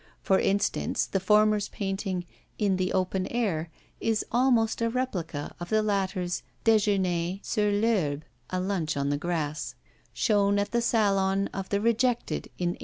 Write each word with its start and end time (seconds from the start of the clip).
For 0.23 0.39
instance, 0.39 1.05
the 1.05 1.19
former's 1.19 1.67
painting, 1.69 2.25
'In 2.57 2.77
the 2.77 2.91
Open 2.91 3.27
Air,' 3.27 3.69
is 3.99 4.25
almost 4.31 4.81
a 4.81 4.89
replica 4.89 5.53
of 5.59 5.69
the 5.69 5.83
latter's 5.83 6.41
Déjeuner 6.65 7.39
sur 7.45 7.69
l'Herbe 7.69 8.23
['A 8.49 8.59
Lunch 8.59 8.97
on 8.97 9.09
the 9.11 9.17
Grass'), 9.19 9.75
shown 10.11 10.57
at 10.57 10.71
the 10.71 10.81
Salon 10.81 11.49
of 11.53 11.69
the 11.69 11.79
Rejected 11.79 12.45
in 12.57 12.69
1863. 12.69 12.79